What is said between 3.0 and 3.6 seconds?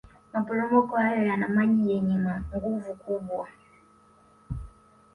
kubwa